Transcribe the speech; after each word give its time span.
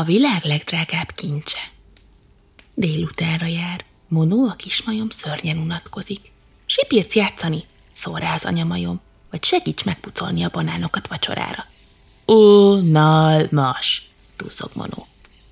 A 0.00 0.04
világ 0.04 0.44
legdrágább 0.44 1.12
kincse. 1.12 1.58
Délutánra 2.74 3.46
jár. 3.46 3.84
Monó 4.08 4.48
a 4.48 4.52
kismajom 4.54 5.10
szörnyen 5.10 5.58
unatkozik. 5.58 6.32
Sipírc 6.66 7.14
játszani, 7.14 7.64
szól 7.92 8.18
rá 8.18 8.34
az 8.34 8.44
anyamajom, 8.44 9.00
vagy 9.30 9.44
segíts 9.44 9.84
megpucolni 9.84 10.42
a 10.44 10.48
banánokat 10.48 11.06
vacsorára. 11.06 11.64
Unalmas, 12.24 14.10
túszog 14.36 14.70
Monó. 14.74 15.06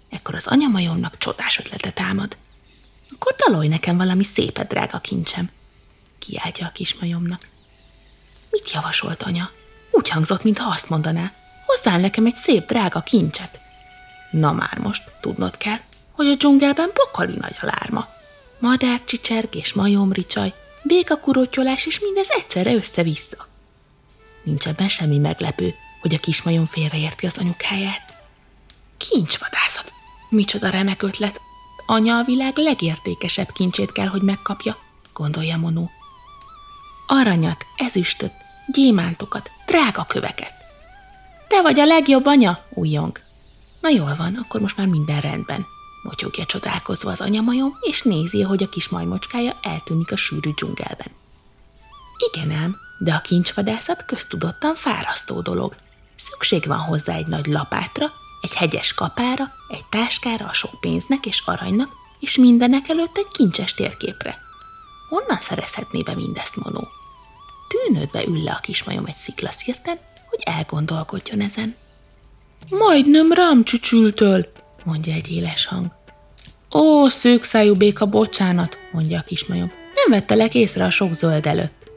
Ekkor 0.09 0.35
az 0.35 0.47
anyamajomnak 0.47 1.19
csodás 1.19 1.59
ötlete 1.59 1.91
támad. 1.91 2.37
Akkor 3.11 3.35
dalolj 3.37 3.69
nekem 3.69 3.97
valami 3.97 4.25
szépet, 4.25 4.69
drága 4.69 4.99
kincsem, 4.99 5.51
kiáltja 6.19 6.67
a 6.67 6.73
kismajomnak. 6.73 7.49
Mit 8.51 8.73
javasolt 8.73 9.23
anya? 9.23 9.51
Úgy 9.91 10.09
hangzott, 10.09 10.43
mintha 10.43 10.71
azt 10.71 10.89
mondaná, 10.89 11.33
hozzál 11.67 11.99
nekem 11.99 12.27
egy 12.27 12.37
szép, 12.37 12.67
drága 12.67 13.01
kincset. 13.01 13.67
Na 14.31 14.53
már 14.53 14.79
most, 14.79 15.03
tudnod 15.21 15.57
kell, 15.57 15.79
hogy 16.13 16.27
a 16.27 16.35
dzsungelben 16.35 16.91
pokoli 16.93 17.35
nagy 17.41 17.57
a 17.61 17.67
lárma. 17.67 18.09
Madár 18.59 19.05
csicsergés, 19.05 19.73
majomricsaj, 19.73 20.55
békakurottyolás, 20.83 21.87
és 21.87 22.01
mindez 22.01 22.31
egyszerre 22.31 22.75
össze-vissza. 22.75 23.47
Nincs 24.43 24.67
ebben 24.67 24.89
semmi 24.89 25.19
meglepő, 25.19 25.75
hogy 26.01 26.15
a 26.15 26.19
kismajom 26.19 26.67
félreérti 26.67 27.27
az 27.27 27.39
anyukáját. 27.39 28.15
Kincsvadászat! 28.97 29.93
Micsoda 30.29 30.69
remek 30.69 31.03
ötlet! 31.03 31.41
Anya 31.87 32.17
a 32.17 32.25
világ 32.25 32.57
legértékesebb 32.57 33.53
kincsét 33.53 33.93
kell, 33.93 34.07
hogy 34.07 34.23
megkapja, 34.23 34.77
gondolja 35.13 35.57
Monó. 35.57 35.91
Aranyat, 37.07 37.67
ezüstöt, 37.77 38.33
gyémántokat, 38.67 39.51
drága 39.67 40.05
köveket. 40.05 40.53
Te 41.49 41.63
vagy 41.63 41.81
a 41.81 41.85
legjobb 41.85 42.27
anya, 42.27 42.65
újjong. 42.69 43.21
Na 43.81 43.89
jól 43.89 44.15
van, 44.17 44.35
akkor 44.35 44.61
most 44.61 44.77
már 44.77 44.87
minden 44.87 45.21
rendben. 45.21 45.67
Motyogja 46.03 46.45
csodálkozva 46.45 47.11
az 47.11 47.21
anyamajom, 47.21 47.77
és 47.81 48.03
nézi, 48.03 48.43
hogy 48.43 48.63
a 48.63 48.69
kis 48.69 48.89
majmocskája 48.89 49.57
eltűnik 49.63 50.13
a 50.13 50.17
sűrű 50.17 50.51
dzsungelben. 50.55 51.11
Igen 52.33 52.51
ám, 52.51 52.77
de 52.99 53.15
a 53.15 53.21
kincsvadászat 53.21 54.05
köztudottan 54.05 54.75
fárasztó 54.75 55.41
dolog. 55.41 55.77
Szükség 56.17 56.67
van 56.67 56.79
hozzá 56.79 57.15
egy 57.15 57.27
nagy 57.27 57.47
lapátra, 57.47 58.07
egy 58.41 58.55
hegyes 58.55 58.95
kapára, 58.95 59.53
egy 59.69 59.85
táskára 59.91 60.47
a 60.47 60.53
sok 60.53 60.81
pénznek 60.81 61.27
és 61.27 61.43
aranynak, 61.45 61.91
és 62.21 62.37
mindenek 62.37 62.89
előtt 62.89 63.17
egy 63.17 63.29
kincses 63.33 63.75
térképre. 63.75 64.39
Honnan 65.09 65.41
szerezhetné 65.41 66.03
be 66.03 66.15
mindezt 66.15 66.57
Monó? 66.57 66.89
Tűnődve 67.69 68.25
ül 68.27 68.43
le 68.43 68.53
a 68.53 68.61
kismajom 68.61 69.07
egy 69.07 69.15
sziklaszírten, 69.15 69.99
hogy 70.31 70.41
elgondolkodjon 70.43 71.41
ezen. 71.41 71.77
Majdnem 72.71 73.33
rám 73.33 73.65
csücsültől, 73.65 74.47
mondja 74.85 75.13
egy 75.15 75.31
éles 75.31 75.67
hang. 75.67 75.87
Ó, 76.75 77.09
szőkszájú 77.09 77.75
béka, 77.75 78.07
bocsánat, 78.07 78.79
mondja 78.93 79.19
a 79.19 79.23
kismajom. 79.23 79.73
Nem 79.95 80.21
vettelek 80.21 80.55
észre 80.55 80.85
a 80.85 80.91
sok 80.91 81.15
zöld 81.15 81.47
előtt. 81.47 81.91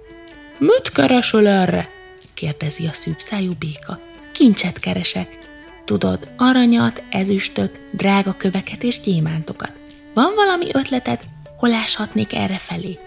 Mit 0.58 0.90
keresel 0.94 1.48
erre? 1.48 1.90
kérdezi 2.34 2.86
a 2.86 2.94
szűkszájú 2.94 3.52
béka. 3.60 4.00
Kincset 4.32 4.80
keresek. 4.80 5.38
Tudod, 5.86 6.28
aranyat, 6.38 7.04
ezüstöt, 7.10 7.80
drága 7.92 8.34
köveket 8.38 8.84
és 8.84 9.00
gyémántokat. 9.00 9.72
Van 10.14 10.32
valami 10.36 10.66
ötleted, 10.74 11.20
hol 11.58 11.74
áshatnék 11.74 12.34
erre 12.34 12.58
felé? 12.58 13.00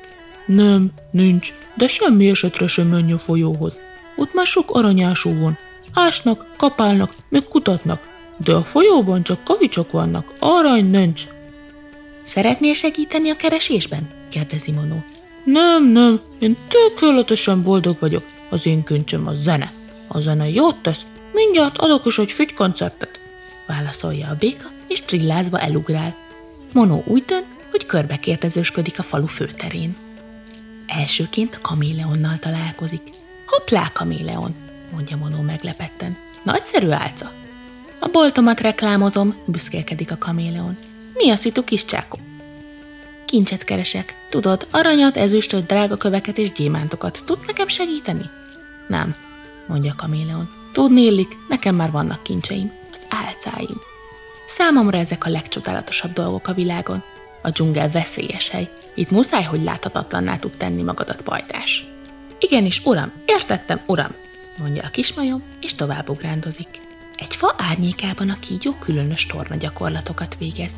Nem, 0.46 0.90
nincs, 1.10 1.52
de 1.76 1.86
semmi 1.86 2.28
esetre 2.28 2.66
sem 2.66 2.86
menj 2.86 3.12
a 3.12 3.18
folyóhoz. 3.18 3.80
Ott 4.16 4.34
már 4.34 4.46
sok 4.46 4.70
aranyásó 4.70 5.38
van. 5.40 5.58
Ásnak, 5.94 6.46
kapálnak, 6.56 7.14
meg 7.28 7.44
kutatnak, 7.44 8.08
de 8.36 8.52
a 8.52 8.64
folyóban 8.64 9.22
csak 9.22 9.44
kavicsok 9.44 9.90
vannak, 9.90 10.32
arany 10.38 10.90
nincs. 10.90 11.26
Szeretnél 12.22 12.74
segíteni 12.74 13.30
a 13.30 13.36
keresésben? 13.36 14.08
kérdezi 14.28 14.70
Monó. 14.70 15.04
Nem, 15.44 15.88
nem, 15.88 16.20
én 16.38 16.56
tökéletesen 16.68 17.62
boldog 17.62 17.96
vagyok. 17.98 18.24
Az 18.50 18.66
én 18.66 18.82
köncsöm 18.82 19.26
a 19.26 19.34
zene. 19.34 19.72
A 20.08 20.20
zene 20.20 20.48
jót 20.48 20.76
tesz, 20.76 21.06
mindjárt 21.32 21.78
adok 21.78 22.06
is 22.06 22.18
egy 22.18 22.32
fügykoncertet. 22.32 23.20
Válaszolja 23.66 24.28
a 24.28 24.36
béka, 24.38 24.68
és 24.88 25.00
trillázva 25.02 25.58
elugrál. 25.58 26.14
Monó 26.72 27.02
úgy 27.06 27.24
dönt, 27.24 27.46
hogy 27.70 27.86
körbe 27.86 28.16
kérdezősködik 28.16 28.98
a 28.98 29.02
falu 29.02 29.26
főterén. 29.26 29.96
Elsőként 30.86 31.58
kaméleonnal 31.60 32.38
találkozik. 32.38 33.02
Hoplá, 33.46 33.90
kaméleon, 33.92 34.54
mondja 34.92 35.16
Monó 35.16 35.40
meglepetten. 35.40 36.16
Nagyszerű 36.42 36.90
álca. 36.90 37.32
A 37.98 38.08
boltomat 38.08 38.60
reklámozom, 38.60 39.34
büszkélkedik 39.44 40.10
a 40.10 40.18
kaméleon. 40.18 40.76
Mi 41.14 41.30
a 41.30 41.36
szitu 41.36 41.64
kis 41.64 41.84
csákó? 41.84 42.18
Kincset 43.24 43.64
keresek. 43.64 44.14
Tudod, 44.30 44.66
aranyat, 44.70 45.16
ezüstöt, 45.16 45.66
drága 45.66 45.96
köveket 45.96 46.38
és 46.38 46.52
gyémántokat. 46.52 47.22
Tud 47.24 47.38
nekem 47.46 47.68
segíteni? 47.68 48.30
Nem, 48.88 49.14
mondja 49.66 49.92
a 49.92 49.96
kaméleon. 49.96 50.48
Tudni 50.72 51.26
nekem 51.48 51.74
már 51.74 51.90
vannak 51.90 52.22
kincseim, 52.22 52.72
az 52.92 53.06
álcáim. 53.08 53.80
Számomra 54.46 54.98
ezek 54.98 55.24
a 55.24 55.30
legcsodálatosabb 55.30 56.12
dolgok 56.12 56.48
a 56.48 56.54
világon. 56.54 57.02
A 57.42 57.50
dzsungel 57.50 57.90
veszélyes 57.90 58.48
hely. 58.48 58.70
Itt 58.94 59.10
muszáj, 59.10 59.42
hogy 59.42 59.62
láthatatlanná 59.62 60.36
tud 60.36 60.50
tenni 60.50 60.82
magadat 60.82 61.22
pajtás. 61.22 61.84
Igenis, 62.38 62.80
uram, 62.84 63.12
értettem, 63.26 63.80
uram, 63.86 64.10
mondja 64.58 64.82
a 64.84 64.88
kismajom, 64.88 65.42
és 65.60 65.74
tovább 65.74 66.08
ugrándozik. 66.08 66.80
Egy 67.16 67.34
fa 67.34 67.54
árnyékában 67.58 68.30
a 68.30 68.38
kígyó 68.38 68.72
különös 68.72 69.26
torna 69.26 69.56
gyakorlatokat 69.56 70.36
végez. 70.38 70.72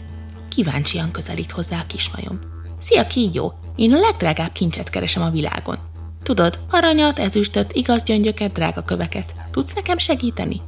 Kíváncsian 0.49 1.11
közelít 1.11 1.51
hozzá 1.51 1.81
a 1.81 1.87
kismajom. 1.87 2.41
Szia, 2.79 3.07
kígyó! 3.07 3.55
Én 3.77 3.93
a 3.93 3.99
legdrágább 3.99 4.53
kincset 4.53 4.91
keresem 4.91 5.23
a 5.23 5.31
világon. 5.31 5.79
Tudod, 6.23 6.59
aranyat, 6.71 7.19
ezüstöt, 7.19 7.73
igaz 7.73 8.03
gyöngyöket, 8.03 8.53
drága 8.53 8.85
köveket. 8.85 9.35
Tudsz 9.51 9.75
nekem 9.75 9.99
segíteni? 9.99 10.61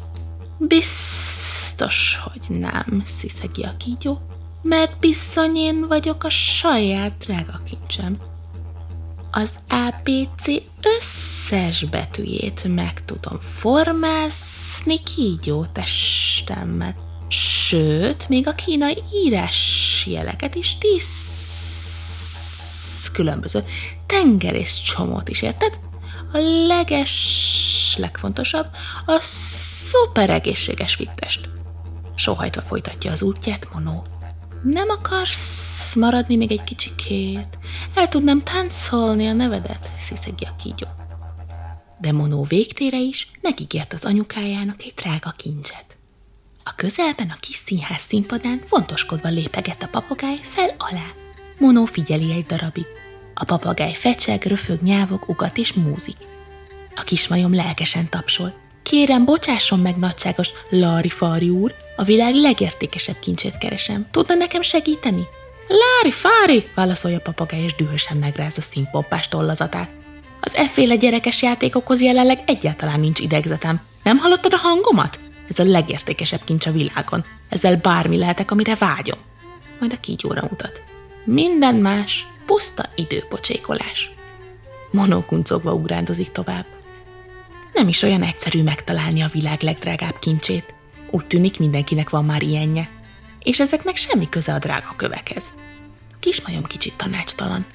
Biztos, 0.58 2.20
hogy 2.22 2.58
nem, 2.58 3.02
sziszegi 3.04 3.62
a 3.62 3.76
kígyó, 3.76 4.20
mert 4.62 4.98
bizony 4.98 5.56
én 5.56 5.86
vagyok 5.88 6.24
a 6.24 6.30
saját 6.30 7.12
drága 7.18 7.60
kincsem. 7.64 8.16
Az 9.30 9.54
ABC 9.68 10.46
összes 10.82 11.84
betűjét 11.84 12.64
meg 12.74 13.04
tudom 13.04 13.40
formászni 13.40 15.02
kígyó 15.02 15.66
testemmel. 15.72 16.94
Sőt, 17.28 18.28
még 18.28 18.48
a 18.48 18.54
kínai 18.54 19.02
írás 19.24 20.04
jeleket 20.06 20.54
is 20.54 20.78
tíz 20.78 21.36
különböző 23.18 23.64
tengerész 24.06 24.74
csomót 24.74 25.28
is, 25.28 25.42
érted? 25.42 25.78
A 26.32 26.38
leges, 26.66 27.94
legfontosabb, 27.98 28.66
a 29.06 29.18
szuper 29.20 30.30
egészséges 30.30 30.96
vittest. 30.96 31.48
Sóhajtva 32.14 32.60
folytatja 32.60 33.12
az 33.12 33.22
útját 33.22 33.68
Monó. 33.72 34.04
Nem 34.62 34.88
akarsz 34.88 35.77
maradni 35.94 36.36
még 36.36 36.52
egy 36.52 36.64
kicsikét? 36.64 37.58
El 37.94 38.08
tudnám 38.08 38.42
táncolni 38.42 39.26
a 39.26 39.32
nevedet, 39.32 39.90
sziszegi 40.00 40.44
a 40.44 40.56
kígyó. 40.62 40.86
De 42.00 42.12
Monó 42.12 42.44
végtére 42.44 42.98
is 42.98 43.30
megígért 43.40 43.92
az 43.92 44.04
anyukájának 44.04 44.82
egy 44.82 44.92
drága 44.96 45.34
kincset. 45.36 45.84
A 46.64 46.72
közelben 46.76 47.30
a 47.30 47.40
kis 47.40 47.56
színház 47.56 48.00
színpadán 48.00 48.60
fontoskodva 48.64 49.28
lépegett 49.28 49.82
a 49.82 49.88
papagáj 49.90 50.40
fel 50.42 50.74
alá. 50.78 51.06
Monó 51.58 51.84
figyeli 51.84 52.32
egy 52.32 52.46
darabig. 52.46 52.86
A 53.34 53.44
papagáj 53.44 53.92
fecseg, 53.92 54.44
röfög, 54.44 54.82
nyávog, 54.82 55.24
ugat 55.26 55.58
és 55.58 55.72
múzik. 55.72 56.16
A 56.94 57.02
kismajom 57.02 57.54
lelkesen 57.54 58.08
tapsol. 58.08 58.54
Kérem, 58.82 59.24
bocsásson 59.24 59.80
meg, 59.80 59.96
nagyságos 59.96 60.48
Lari 60.70 61.08
Fari 61.08 61.48
úr, 61.48 61.74
a 61.96 62.02
világ 62.02 62.34
legértékesebb 62.34 63.18
kincsét 63.18 63.58
keresem. 63.58 64.06
Tudna 64.10 64.34
nekem 64.34 64.62
segíteni? 64.62 65.26
Lári 65.68 66.10
Fári, 66.10 66.68
válaszolja 66.74 67.16
a 67.16 67.20
papagáj, 67.20 67.60
és 67.60 67.74
dühösen 67.74 68.16
megráz 68.16 68.58
a 68.58 68.60
színpompás 68.60 69.28
tollazatát. 69.28 69.90
Az 70.40 70.54
efféle 70.54 70.96
gyerekes 70.96 71.42
játékokhoz 71.42 72.00
jelenleg 72.00 72.42
egyáltalán 72.46 73.00
nincs 73.00 73.20
idegzetem. 73.20 73.80
Nem 74.02 74.18
hallottad 74.18 74.52
a 74.52 74.56
hangomat? 74.56 75.18
Ez 75.48 75.58
a 75.58 75.64
legértékesebb 75.64 76.44
kincs 76.44 76.66
a 76.66 76.72
világon. 76.72 77.24
Ezzel 77.48 77.76
bármi 77.76 78.16
lehetek, 78.16 78.50
amire 78.50 78.74
vágyom. 78.74 79.18
Majd 79.78 79.92
a 79.92 80.00
kígyóra 80.00 80.46
mutat. 80.50 80.82
Minden 81.24 81.74
más, 81.74 82.26
puszta 82.46 82.88
időpocsékolás. 82.94 84.10
Monókuncogva 84.90 85.72
ugrándozik 85.72 86.32
tovább. 86.32 86.64
Nem 87.72 87.88
is 87.88 88.02
olyan 88.02 88.22
egyszerű 88.22 88.62
megtalálni 88.62 89.22
a 89.22 89.28
világ 89.32 89.62
legdrágább 89.62 90.18
kincsét. 90.18 90.74
Úgy 91.10 91.26
tűnik, 91.26 91.58
mindenkinek 91.58 92.10
van 92.10 92.24
már 92.24 92.42
ilyenje. 92.42 92.88
És 93.42 93.60
ezeknek 93.60 93.96
semmi 93.96 94.28
köze 94.28 94.54
a 94.54 94.58
drága 94.58 94.94
kövekhez. 94.96 95.52
Kismajom 96.20 96.64
kicsit 96.64 96.94
tanácstalan. 96.96 97.66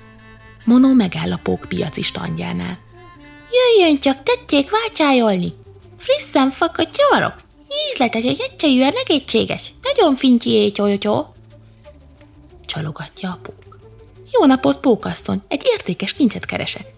Monó 0.64 0.94
megáll 0.94 1.32
a 1.32 1.40
pók 1.44 1.66
piaci 1.68 2.02
standjánál. 2.02 2.78
Jöjjön 3.52 4.00
csak, 4.00 4.24
tették 4.24 4.70
vátyájolni! 4.70 5.54
Frissen 5.98 6.50
fakadt 6.50 6.98
javarok! 6.98 7.42
Ízletes, 7.92 8.24
egy 8.24 8.40
egyszerűen 8.40 8.94
egészséges. 9.06 9.74
nagyon 9.82 10.16
fincsi 10.16 10.50
étyolyotyo. 10.50 11.26
Csalogatja 12.66 13.30
a 13.30 13.40
pók. 13.42 13.80
Jó 14.32 14.46
napot, 14.46 14.80
pókasszony, 14.80 15.42
egy 15.48 15.62
értékes 15.66 16.14
kincset 16.14 16.46
keresek. 16.46 16.94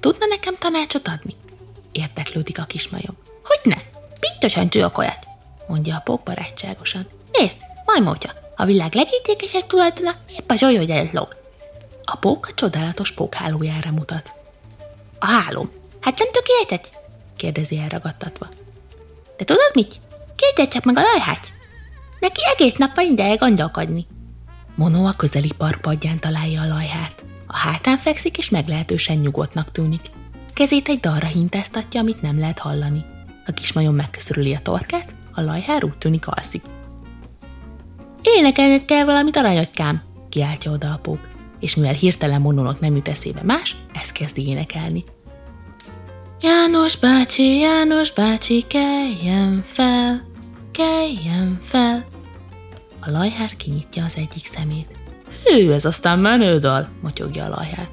Tudna 0.00 0.26
nekem 0.26 0.56
tanácsot 0.58 1.08
adni? 1.08 1.34
Érdeklődik 1.92 2.58
a 2.58 2.64
kismajom. 2.64 3.16
Hogy 3.42 3.58
ne? 3.62 3.76
Biztosan 4.20 4.68
tudok 4.68 4.98
olyat, 4.98 5.26
mondja 5.68 5.96
a 5.96 6.00
pók 6.04 6.22
barátságosan. 6.22 7.08
Nézd, 7.32 7.56
majmótya, 7.86 8.30
a 8.56 8.64
világ 8.64 8.94
legértékesebb 8.94 9.66
tulajdona 9.66 10.14
épp 10.38 10.50
az 10.50 10.62
olyan, 10.62 10.86
hogy 10.86 11.08
log. 11.12 11.36
A 12.04 12.16
pók 12.16 12.48
a 12.50 12.54
csodálatos 12.54 13.12
pókhálójára 13.12 13.90
mutat. 13.90 14.32
A 15.18 15.26
hálóm. 15.26 15.70
Hát 16.00 16.18
nem 16.18 16.28
tökéletes? 16.32 16.92
kérdezi 17.36 17.78
elragadtatva. 17.78 18.48
De 19.36 19.44
tudod 19.44 19.70
mit? 19.74 19.94
Kérdezz 20.36 20.72
csak 20.72 20.84
meg 20.84 20.96
a 20.96 21.00
lajhát. 21.00 21.52
Neki 22.20 22.40
egész 22.54 22.76
nap 22.76 22.94
van 22.94 23.04
ideje 23.04 23.34
gondolkodni. 23.34 24.06
Monó 24.74 25.06
a 25.06 25.12
közeli 25.16 25.52
parkpadján 25.56 26.18
találja 26.18 26.62
a 26.62 26.66
lajhát. 26.66 27.22
A 27.46 27.56
hátán 27.56 27.98
fekszik, 27.98 28.38
és 28.38 28.48
meglehetősen 28.48 29.16
nyugodtnek 29.16 29.72
tűnik. 29.72 30.10
Kezét 30.52 30.88
egy 30.88 31.00
dalra 31.00 31.26
hintáztatja, 31.26 32.00
amit 32.00 32.22
nem 32.22 32.38
lehet 32.38 32.58
hallani. 32.58 33.04
A 33.46 33.52
kismajom 33.52 33.94
megköszörüli 33.94 34.54
a 34.54 34.60
torkát, 34.62 35.12
a 35.34 35.40
lajhár 35.40 35.84
úgy 35.84 35.98
tűnik 35.98 36.26
alszik. 36.26 36.64
Énekelned 38.34 38.84
kell 38.84 39.04
valamit 39.04 39.36
aranyatykám, 39.36 40.02
kiáltja 40.28 40.70
oda 40.70 40.86
a 40.88 40.98
pók, 41.02 41.28
és 41.60 41.74
mivel 41.74 41.92
hirtelen 41.92 42.40
monónak 42.40 42.80
nem 42.80 42.96
jut 42.96 43.08
eszébe 43.08 43.40
más, 43.42 43.76
ezt 43.92 44.12
kezdi 44.12 44.48
énekelni. 44.48 45.04
János 46.40 46.96
bácsi, 46.96 47.58
János 47.58 48.12
bácsi, 48.12 48.64
keljen 48.66 49.62
fel, 49.66 50.22
keljen 50.72 51.60
fel. 51.62 52.04
A 53.00 53.10
lajhár 53.10 53.56
kinyitja 53.56 54.04
az 54.04 54.16
egyik 54.16 54.46
szemét. 54.46 54.88
Hű, 55.44 55.70
ez 55.70 55.84
aztán 55.84 56.18
menő 56.18 56.58
dal, 56.58 56.88
motyogja 57.02 57.44
a 57.44 57.48
lajhár. 57.48 57.88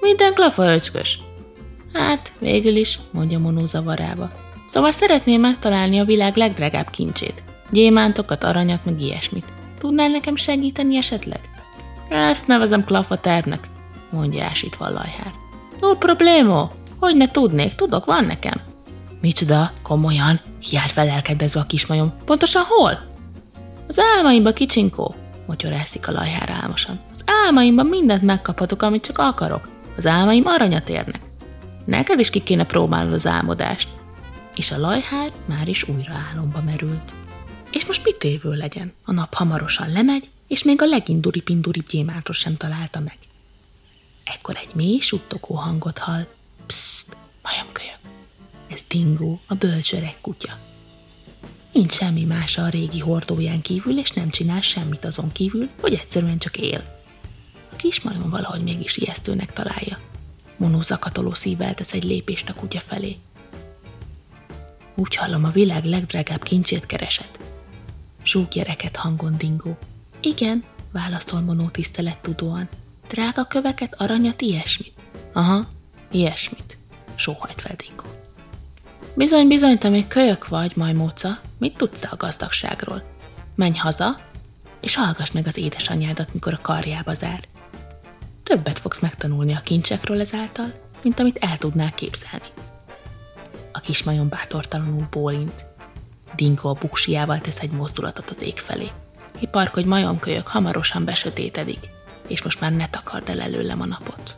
Minden 0.00 0.34
klafa 0.34 0.74
öcskös. 0.74 1.18
Hát, 1.92 2.32
végül 2.38 2.76
is, 2.76 2.98
mondja 3.10 3.38
Monó 3.38 3.66
zavarába. 3.66 4.30
Szóval 4.66 4.92
szeretném 4.92 5.40
megtalálni 5.40 5.98
a 5.98 6.04
világ 6.04 6.36
legdrágább 6.36 6.90
kincsét. 6.90 7.42
Gyémántokat, 7.70 8.44
aranyat, 8.44 8.84
meg 8.84 9.00
ilyesmit. 9.00 9.56
Tudnál 9.78 10.08
nekem 10.08 10.36
segíteni 10.36 10.96
esetleg? 10.96 11.40
Ezt 12.08 12.46
nevezem 12.46 12.84
klafa 12.84 13.16
tervnek, 13.16 13.68
mondja 14.10 14.44
ásítva 14.44 14.88
lajhár. 14.88 15.32
No 15.80 15.94
problémo, 15.94 16.68
hogy 16.98 17.16
ne 17.16 17.30
tudnék, 17.30 17.74
tudok, 17.74 18.04
van 18.04 18.24
nekem. 18.24 18.60
Micsoda, 19.20 19.72
komolyan, 19.82 20.40
hiált 20.68 20.90
felelkedezve 20.90 21.60
a 21.60 21.66
kismajom. 21.66 22.12
Pontosan 22.24 22.62
hol? 22.68 23.00
Az 23.88 24.00
álmaimba, 24.16 24.52
kicsinkó, 24.52 25.14
motyorászik 25.46 26.08
a 26.08 26.12
lajhár 26.12 26.50
álmosan. 26.62 27.00
Az 27.12 27.24
álmaimban 27.44 27.86
mindent 27.86 28.22
megkaphatok, 28.22 28.82
amit 28.82 29.04
csak 29.04 29.18
akarok. 29.18 29.68
Az 29.96 30.06
álmaim 30.06 30.46
aranyat 30.46 30.88
érnek. 30.88 31.20
Neked 31.84 32.20
is 32.20 32.30
ki 32.30 32.42
kéne 32.42 32.64
próbálnod 32.64 33.12
az 33.12 33.26
álmodást. 33.26 33.88
És 34.56 34.70
a 34.70 34.78
lajhár 34.78 35.30
már 35.46 35.68
is 35.68 35.88
újra 35.88 36.12
álomba 36.32 36.62
merült. 36.64 37.12
És 37.70 37.86
most 37.86 38.04
mit 38.04 38.24
évő 38.24 38.54
legyen? 38.54 38.92
A 39.04 39.12
nap 39.12 39.34
hamarosan 39.34 39.92
lemegy, 39.92 40.28
és 40.46 40.62
még 40.62 40.82
a 40.82 40.86
leginduri-pinduri 40.86 41.82
gyémántot 41.88 42.36
sem 42.36 42.56
találta 42.56 43.00
meg. 43.00 43.16
Ekkor 44.24 44.56
egy 44.56 44.74
mély 44.74 44.98
suttogó 44.98 45.54
hangot 45.54 45.98
hall. 45.98 46.26
Psst, 46.66 47.16
majomkölyök. 47.42 47.98
Ez 48.68 48.80
Dingo, 48.88 49.38
a 49.46 49.54
bölcsöreg 49.54 50.16
kutya. 50.20 50.58
Nincs 51.72 51.92
semmi 51.92 52.24
más 52.24 52.58
a 52.58 52.68
régi 52.68 52.98
hordóján 52.98 53.60
kívül, 53.60 53.98
és 53.98 54.10
nem 54.10 54.30
csinál 54.30 54.60
semmit 54.60 55.04
azon 55.04 55.32
kívül, 55.32 55.68
hogy 55.80 55.94
egyszerűen 55.94 56.38
csak 56.38 56.56
él. 56.56 57.00
A 57.72 57.76
kis 57.76 58.00
majom 58.00 58.30
valahogy 58.30 58.62
mégis 58.62 58.96
ijesztőnek 58.96 59.52
találja. 59.52 59.98
Monó 60.56 60.80
zakatoló 60.80 61.34
szívvel 61.34 61.74
tesz 61.74 61.92
egy 61.92 62.04
lépést 62.04 62.48
a 62.48 62.54
kutya 62.54 62.80
felé. 62.80 63.16
Úgy 64.94 65.16
hallom, 65.16 65.44
a 65.44 65.50
világ 65.50 65.84
legdrágább 65.84 66.42
kincsét 66.42 66.86
keresett. 66.86 67.37
Zsúg 68.28 68.48
gyereket 68.48 68.96
hangon 68.96 69.36
Dingo. 69.38 69.74
Igen, 70.20 70.64
válaszol 70.92 71.40
Monó 71.40 71.70
tudóan. 72.20 72.68
Drága 73.08 73.44
köveket, 73.44 73.94
aranyat, 74.00 74.40
ilyesmit. 74.40 74.92
Aha, 75.32 75.68
ilyesmit, 76.10 76.76
sóhajt 77.14 77.60
fel 77.60 77.76
Dingo. 77.76 78.04
Bizony, 79.14 79.48
bizony, 79.48 79.78
te 79.78 79.88
még 79.88 80.06
kölyök 80.06 80.48
vagy, 80.48 80.76
majmóca. 80.76 81.40
Mit 81.58 81.76
tudsz 81.76 82.00
te 82.00 82.08
a 82.10 82.16
gazdagságról? 82.16 83.02
Menj 83.54 83.76
haza, 83.76 84.20
és 84.80 84.94
hallgass 84.94 85.30
meg 85.30 85.46
az 85.46 85.56
édesanyádat, 85.56 86.34
mikor 86.34 86.52
a 86.52 86.60
karjába 86.62 87.14
zár. 87.14 87.44
Többet 88.42 88.78
fogsz 88.78 89.00
megtanulni 89.00 89.54
a 89.54 89.60
kincsekről 89.60 90.20
ezáltal, 90.20 90.72
mint 91.02 91.20
amit 91.20 91.36
el 91.40 91.58
tudnál 91.58 91.94
képzelni. 91.94 92.48
A 93.72 93.80
kismajom 93.80 94.28
bátortalanul 94.28 95.06
bólint. 95.10 95.67
Dingo 96.34 96.68
a 96.68 96.72
buksiával 96.72 97.40
tesz 97.40 97.60
egy 97.60 97.70
mozdulatot 97.70 98.30
az 98.30 98.42
ég 98.42 98.58
felé. 98.58 98.90
Hiparkodj 99.38 99.86
majomkölyök, 99.86 100.46
hamarosan 100.46 101.04
besötétedik, 101.04 101.88
és 102.28 102.42
most 102.42 102.60
már 102.60 102.72
ne 102.72 102.88
takard 102.88 103.28
el 103.28 103.40
előlem 103.40 103.80
a 103.80 103.86
napot. 103.86 104.36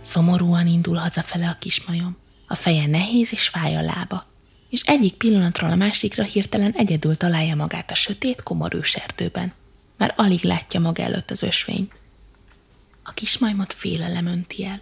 Szomorúan 0.00 0.66
indul 0.66 0.96
hazafele 0.96 1.48
a 1.48 1.56
kismajom. 1.60 2.16
A 2.46 2.54
feje 2.54 2.86
nehéz 2.86 3.32
és 3.32 3.48
fáj 3.48 3.76
a 3.76 3.82
lába, 3.82 4.26
és 4.70 4.82
egyik 4.82 5.14
pillanatról 5.14 5.70
a 5.70 5.74
másikra 5.74 6.24
hirtelen 6.24 6.72
egyedül 6.72 7.16
találja 7.16 7.54
magát 7.54 7.90
a 7.90 7.94
sötét, 7.94 8.42
komor 8.42 8.74
őserdőben. 8.74 9.52
Már 9.96 10.14
alig 10.16 10.42
látja 10.42 10.80
maga 10.80 11.02
előtt 11.02 11.30
az 11.30 11.42
ösvényt. 11.42 11.92
A 13.02 13.12
kismajmot 13.12 13.72
félelem 13.72 14.26
önti 14.26 14.64
el. 14.64 14.80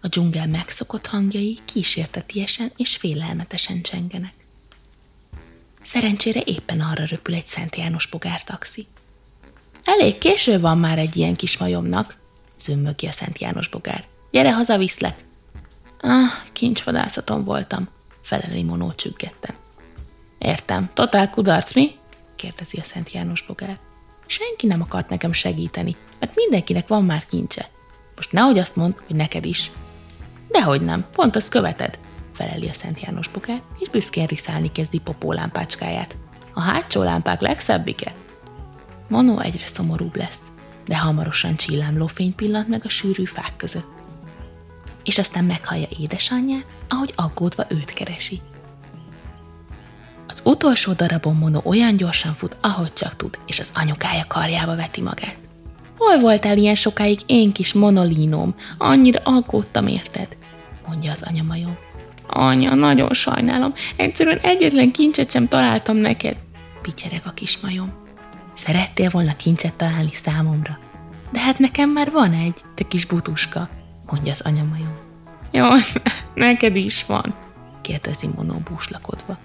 A 0.00 0.08
dzsungel 0.08 0.46
megszokott 0.46 1.06
hangjai 1.06 1.58
kísértetiesen 1.64 2.72
és 2.76 2.96
félelmetesen 2.96 3.82
csengenek. 3.82 4.34
Szerencsére 5.82 6.40
éppen 6.44 6.80
arra 6.80 7.04
röpül 7.04 7.34
egy 7.34 7.46
Szent 7.46 7.76
János 7.76 8.06
bogár 8.06 8.44
taxi. 8.44 8.86
Elég 9.84 10.18
késő 10.18 10.60
van 10.60 10.78
már 10.78 10.98
egy 10.98 11.16
ilyen 11.16 11.36
kis 11.36 11.58
majomnak, 11.58 12.16
zömmögi 12.58 13.06
a 13.06 13.12
Szent 13.12 13.38
János 13.38 13.68
bogár. 13.68 14.04
Gyere, 14.30 14.52
hazaviszlek! 14.52 15.18
Ah, 16.00 16.30
kincsvadászaton 16.52 17.44
voltam, 17.44 17.88
feleli 18.22 18.62
Monó 18.62 18.92
csüggetten. 18.92 19.54
Értem, 20.38 20.90
totál 20.94 21.30
kudarc, 21.30 21.74
mi? 21.74 21.96
kérdezi 22.36 22.78
a 22.78 22.82
Szent 22.84 23.12
János 23.12 23.44
bogár. 23.46 23.78
Senki 24.26 24.66
nem 24.66 24.80
akart 24.80 25.08
nekem 25.08 25.32
segíteni, 25.32 25.96
mert 26.18 26.34
mindenkinek 26.34 26.86
van 26.86 27.04
már 27.04 27.26
kincse. 27.26 27.68
Most 28.16 28.32
nehogy 28.32 28.58
azt 28.58 28.76
mond, 28.76 28.94
hogy 29.06 29.16
neked 29.16 29.44
is. 29.44 29.70
Dehogy 30.48 30.80
nem, 30.80 31.06
pont 31.12 31.36
azt 31.36 31.48
követed, 31.48 31.98
feleli 32.32 32.68
a 32.68 32.72
Szent 32.72 33.00
János 33.00 33.28
bogár, 33.28 33.60
és 33.78 33.88
büszkén 33.88 34.26
riszálni 34.26 34.72
kezdi 34.72 34.98
popólámpácskáját. 34.98 36.16
A 36.54 36.60
hátsó 36.60 37.02
lámpák 37.02 37.40
legszebbike. 37.40 38.14
Monó 39.08 39.40
egyre 39.40 39.66
szomorúbb 39.66 40.16
lesz, 40.16 40.40
de 40.86 40.98
hamarosan 40.98 41.56
csillámló 41.56 42.06
fény 42.06 42.34
pillant 42.34 42.68
meg 42.68 42.80
a 42.84 42.88
sűrű 42.88 43.24
fák 43.24 43.52
között 43.56 44.00
és 45.04 45.18
aztán 45.18 45.44
meghallja 45.44 45.86
édesanyját, 45.98 46.66
ahogy 46.88 47.12
aggódva 47.16 47.64
őt 47.68 47.92
keresi. 47.92 48.40
Az 50.28 50.40
utolsó 50.44 50.92
darabon 50.92 51.36
Mono 51.36 51.60
olyan 51.64 51.96
gyorsan 51.96 52.34
fut, 52.34 52.56
ahogy 52.60 52.92
csak 52.92 53.16
tud, 53.16 53.38
és 53.46 53.58
az 53.58 53.70
anyukája 53.74 54.24
karjába 54.28 54.76
veti 54.76 55.00
magát. 55.00 55.36
Hol 55.98 56.18
voltál 56.18 56.56
ilyen 56.56 56.74
sokáig, 56.74 57.20
én 57.26 57.52
kis 57.52 57.72
monolínom? 57.72 58.54
Annyira 58.78 59.20
aggódtam, 59.24 59.86
érted? 59.86 60.36
mondja 60.88 61.10
az 61.10 61.22
anyamajom. 61.22 61.76
Anya, 62.34 62.74
nagyon 62.74 63.14
sajnálom, 63.14 63.74
egyszerűen 63.96 64.38
egyetlen 64.38 64.90
kincset 64.90 65.30
sem 65.30 65.48
találtam 65.48 65.96
neked, 65.96 66.36
pityereg 66.82 67.22
a 67.24 67.30
kis 67.30 67.58
majom. 67.58 67.92
Szerettél 68.56 69.10
volna 69.10 69.36
kincset 69.36 69.72
találni 69.72 70.12
számomra? 70.12 70.78
De 71.30 71.40
hát 71.40 71.58
nekem 71.58 71.90
már 71.90 72.10
van 72.10 72.32
egy, 72.32 72.54
te 72.74 72.84
kis 72.88 73.04
butuska, 73.04 73.68
mondja 74.10 74.32
az 74.32 74.40
anyamajom. 74.40 74.96
Jaj, 75.50 75.80
neked 76.34 76.76
is 76.76 77.04
van, 77.06 77.34
kérdezi 77.80 78.28
Monó 78.36 78.62
búslakodva. 78.70 79.38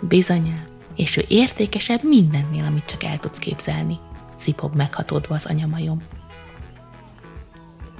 Bizonyán, 0.00 0.64
és 0.96 1.16
ő 1.16 1.24
értékesebb 1.28 2.02
mindennél, 2.02 2.64
amit 2.64 2.84
csak 2.86 3.04
el 3.04 3.18
tudsz 3.18 3.38
képzelni, 3.38 3.98
szipog 4.36 4.74
meghatódva 4.74 5.34
az 5.34 5.46
anyamajom. 5.46 6.02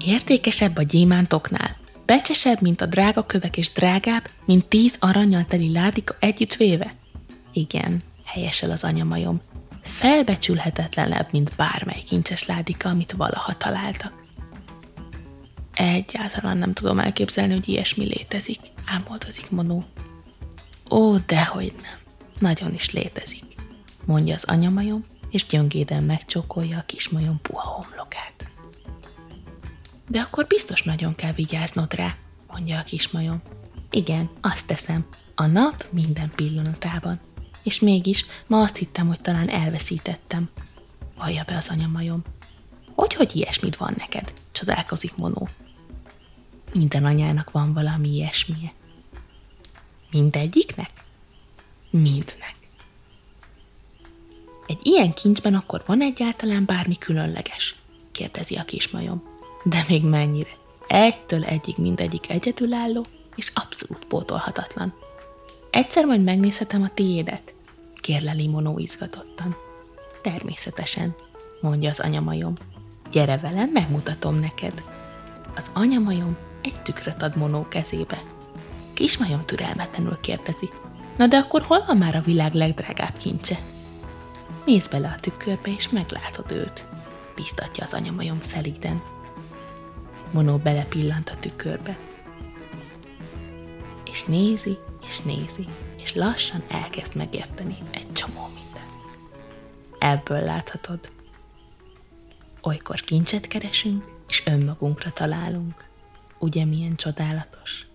Értékesebb 0.04 0.76
a 0.76 0.83
gyémántoknál, 0.83 1.76
becsesebb, 2.08 2.60
mint 2.60 2.80
a 2.80 2.86
drága 2.86 3.26
kövek, 3.26 3.56
és 3.56 3.72
drágább, 3.72 4.28
mint 4.44 4.64
tíz 4.64 4.96
aranyal 4.98 5.44
teli 5.44 5.72
ládika 5.72 6.16
együtt 6.18 6.54
véve? 6.54 6.94
Igen, 7.52 8.02
helyesel 8.24 8.70
az 8.70 8.84
anyamajom. 8.84 9.40
Felbecsülhetetlenebb, 9.82 11.28
mint 11.30 11.52
bármely 11.56 12.02
kincses 12.06 12.46
ládika, 12.46 12.88
amit 12.88 13.12
valaha 13.12 13.56
találtak. 13.56 14.12
Egyáltalán 15.74 16.56
nem 16.58 16.72
tudom 16.72 16.98
elképzelni, 16.98 17.52
hogy 17.52 17.68
ilyesmi 17.68 18.04
létezik, 18.04 18.60
ámoldozik 18.86 19.50
Monó. 19.50 19.84
Ó, 20.90 21.16
dehogy 21.16 21.72
nem. 21.82 21.98
Nagyon 22.38 22.74
is 22.74 22.90
létezik, 22.90 23.44
mondja 24.04 24.34
az 24.34 24.44
anyamajom, 24.44 25.04
és 25.30 25.46
gyöngéden 25.46 26.02
megcsókolja 26.02 26.78
a 26.78 26.86
kismajom 26.86 27.40
puha. 27.42 27.88
De 30.08 30.20
akkor 30.20 30.46
biztos 30.46 30.82
nagyon 30.82 31.14
kell 31.14 31.32
vigyáznod 31.32 31.94
rá, 31.94 32.16
mondja 32.52 32.78
a 32.78 32.84
kismajom. 32.84 33.42
Igen, 33.90 34.28
azt 34.40 34.66
teszem, 34.66 35.06
a 35.34 35.46
nap 35.46 35.84
minden 35.90 36.30
pillanatában. 36.34 37.20
És 37.62 37.80
mégis 37.80 38.24
ma 38.46 38.60
azt 38.60 38.76
hittem, 38.76 39.06
hogy 39.06 39.20
talán 39.20 39.48
elveszítettem. 39.48 40.50
Vallja 41.18 41.44
be 41.46 41.56
az 41.56 41.68
anyamajom. 41.68 42.22
Hogy, 42.94 43.14
hogy 43.14 43.36
ilyesmit 43.36 43.76
van 43.76 43.94
neked? 43.96 44.32
Csodálkozik 44.52 45.16
Monó. 45.16 45.48
Minden 46.72 47.04
anyának 47.04 47.50
van 47.50 47.72
valami 47.72 48.08
ilyesmije. 48.08 48.72
Mindegyiknek? 50.10 50.90
Mindnek. 51.90 52.54
Egy 54.66 54.80
ilyen 54.82 55.14
kincsben 55.14 55.54
akkor 55.54 55.82
van 55.86 56.00
egyáltalán 56.00 56.64
bármi 56.64 56.98
különleges? 56.98 57.74
kérdezi 58.12 58.54
a 58.54 58.64
kismajom. 58.64 59.38
De 59.68 59.84
még 59.88 60.04
mennyire? 60.04 60.50
Egytől 60.87 61.44
egyig 61.44 61.75
mindegyik 61.78 62.30
egyedülálló, 62.30 63.06
és 63.34 63.52
abszolút 63.54 64.04
pótolhatatlan. 64.04 64.94
Egyszer 65.70 66.04
majd 66.04 66.25
megnézhetem 66.25 66.82
a 66.82 66.94
tiédet, 66.94 67.52
kérleli 68.00 68.46
Monó 68.46 68.78
izgatottan. 68.78 69.56
Természetesen, 70.22 71.14
mondja 71.60 71.90
az 71.90 72.00
anyamajom. 72.00 72.54
Gyere 73.10 73.38
velem, 73.38 73.70
megmutatom 73.72 74.40
neked. 74.40 74.82
Az 75.56 75.70
anyamajom 75.72 76.37
egy 76.60 76.82
tükröt 76.82 77.22
ad 77.22 77.37
Monó 77.37 77.66
kezébe. 77.68 78.22
Kismajom 78.92 79.44
türelmetlenül 79.44 80.18
kérdezi. 80.20 80.70
Na 81.16 81.26
de 81.26 81.37
akkor 81.37 81.62
hol 81.62 81.84
van 81.87 81.96
már 81.96 82.16
a 82.16 82.22
világ 82.25 82.54
legdrágább 82.54 83.16
kincse? 83.16 83.58
Nézd 84.64 84.90
bele 84.90 85.14
a 85.16 85.20
tükörbe, 85.20 85.70
és 85.70 85.88
meglátod 85.88 86.50
őt, 86.50 86.84
biztatja 87.34 87.84
az 87.84 87.92
anyamajom 87.92 88.38
szelíden. 88.42 89.02
Monó 90.30 90.56
belepillant 90.56 91.28
a 91.28 91.38
tükörbe. 91.40 91.97
És 94.11 94.25
nézi, 94.25 94.76
és 95.06 95.20
nézi, 95.20 95.66
és 95.97 96.14
lassan 96.14 96.62
elkezd 96.68 97.14
megérteni 97.14 97.76
egy 97.90 98.12
csomó 98.12 98.47
mindent. 98.54 98.92
Ebből 99.99 100.40
láthatod. 100.40 101.11
Olykor 102.62 103.00
kincset 103.00 103.47
keresünk, 103.47 104.04
és 104.28 104.42
önmagunkra 104.47 105.11
találunk. 105.12 105.85
Ugye 106.38 106.64
milyen 106.64 106.97
csodálatos? 106.97 107.88